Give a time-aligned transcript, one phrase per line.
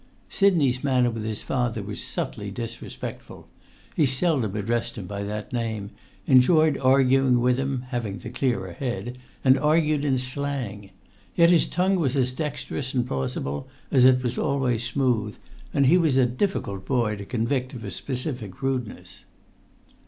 [0.29, 3.47] Sidney's manner with his father was subtly disrespectful;
[3.95, 5.91] he seldom addressed him by that name,
[6.25, 10.89] enjoyed arguing with him (having the clearer head), and argued in slang.
[11.35, 15.37] Yet his tongue was as dexterous and plausible as it was always smooth,
[15.71, 19.25] and he was a difficult boy to convict of a specific rudeness.